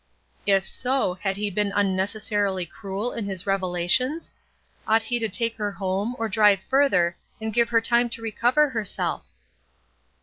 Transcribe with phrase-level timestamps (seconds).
[0.47, 4.33] If so, had he been unnecessarily cruel in his revelations?
[4.87, 8.69] Ought he to take her home, or drive further, and give her time to recover
[8.69, 9.27] herself?